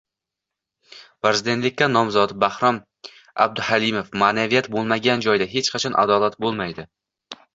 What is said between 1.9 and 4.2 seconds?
nomzod Bahrom Abduhalimov: